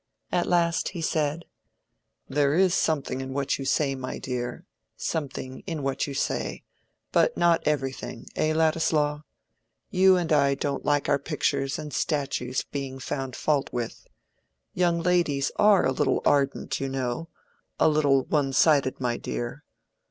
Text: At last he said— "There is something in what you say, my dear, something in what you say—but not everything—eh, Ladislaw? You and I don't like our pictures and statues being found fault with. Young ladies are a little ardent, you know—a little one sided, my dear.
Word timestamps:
At 0.31 0.47
last 0.47 0.89
he 0.97 1.01
said— 1.03 1.45
"There 2.27 2.55
is 2.55 2.73
something 2.73 3.21
in 3.21 3.33
what 3.33 3.59
you 3.59 3.65
say, 3.65 3.93
my 3.93 4.17
dear, 4.17 4.65
something 4.97 5.59
in 5.67 5.83
what 5.83 6.07
you 6.07 6.15
say—but 6.15 7.37
not 7.37 7.67
everything—eh, 7.67 8.51
Ladislaw? 8.51 9.21
You 9.91 10.17
and 10.17 10.33
I 10.33 10.55
don't 10.55 10.83
like 10.83 11.07
our 11.07 11.19
pictures 11.19 11.77
and 11.77 11.93
statues 11.93 12.63
being 12.63 12.97
found 12.97 13.35
fault 13.35 13.69
with. 13.71 14.07
Young 14.73 14.99
ladies 15.03 15.51
are 15.57 15.85
a 15.85 15.91
little 15.91 16.23
ardent, 16.25 16.79
you 16.79 16.89
know—a 16.89 17.87
little 17.87 18.23
one 18.23 18.53
sided, 18.53 18.99
my 18.99 19.17
dear. 19.17 19.63